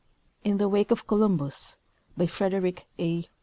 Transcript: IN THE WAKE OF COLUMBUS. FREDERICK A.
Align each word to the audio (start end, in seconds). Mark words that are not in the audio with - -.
IN 0.43 0.57
THE 0.57 0.67
WAKE 0.67 0.89
OF 0.89 1.05
COLUMBUS. 1.05 1.77
FREDERICK 2.27 2.87
A. 2.97 3.25